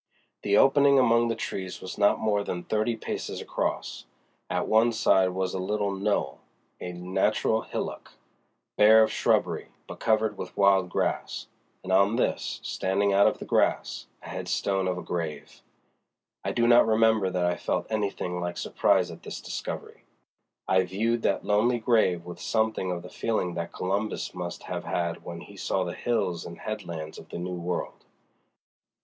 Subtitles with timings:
[0.41, 4.05] The opening among the trees was not more than thirty paces across.
[4.49, 8.11] At one side was a little knoll—a natural hillock,
[8.77, 11.45] bare of shrubbery but covered with wild grass,
[11.83, 15.61] and on this, standing out of the grass, the headstone of a grave!
[16.43, 20.05] I do not remember that I felt anything like surprise at this discovery.
[20.67, 25.23] I viewed that lonely grave with something of the feeling that Columbus must have had
[25.23, 28.03] when he saw the hills and headlands of the new world.